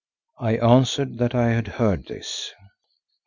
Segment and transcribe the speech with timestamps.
[0.39, 2.55] I answered that I had heard this.